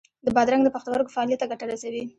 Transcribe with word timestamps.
د 0.25 0.27
بادرنګ 0.35 0.63
د 0.65 0.69
پښتورګو 0.75 1.13
فعالیت 1.15 1.39
ته 1.41 1.45
ګټه 1.51 1.65
رسوي. 1.71 2.03